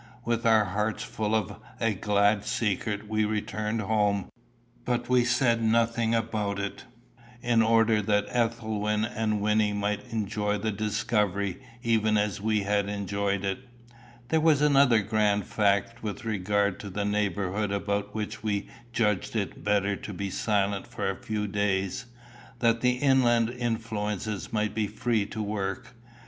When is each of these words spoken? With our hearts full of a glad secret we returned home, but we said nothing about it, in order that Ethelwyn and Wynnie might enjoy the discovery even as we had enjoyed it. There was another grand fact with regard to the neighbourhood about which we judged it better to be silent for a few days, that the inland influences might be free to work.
With 0.25 0.47
our 0.47 0.65
hearts 0.65 1.03
full 1.03 1.35
of 1.35 1.57
a 1.79 1.93
glad 1.93 2.43
secret 2.43 3.07
we 3.07 3.23
returned 3.23 3.81
home, 3.81 4.31
but 4.83 5.09
we 5.09 5.23
said 5.23 5.61
nothing 5.61 6.15
about 6.15 6.57
it, 6.57 6.85
in 7.43 7.61
order 7.61 8.01
that 8.01 8.25
Ethelwyn 8.29 9.05
and 9.05 9.41
Wynnie 9.41 9.73
might 9.73 10.11
enjoy 10.11 10.57
the 10.57 10.71
discovery 10.71 11.61
even 11.83 12.17
as 12.17 12.41
we 12.41 12.61
had 12.63 12.89
enjoyed 12.89 13.45
it. 13.45 13.59
There 14.29 14.41
was 14.41 14.59
another 14.63 15.03
grand 15.03 15.45
fact 15.45 16.01
with 16.01 16.25
regard 16.25 16.79
to 16.79 16.89
the 16.89 17.05
neighbourhood 17.05 17.71
about 17.71 18.15
which 18.15 18.41
we 18.41 18.69
judged 18.91 19.35
it 19.35 19.63
better 19.63 19.95
to 19.95 20.13
be 20.15 20.31
silent 20.31 20.87
for 20.87 21.11
a 21.11 21.15
few 21.21 21.45
days, 21.45 22.05
that 22.57 22.81
the 22.81 22.93
inland 22.93 23.51
influences 23.51 24.51
might 24.51 24.73
be 24.73 24.87
free 24.87 25.27
to 25.27 25.43
work. 25.43 25.93